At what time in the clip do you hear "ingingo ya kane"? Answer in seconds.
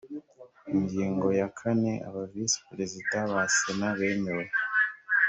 0.73-1.93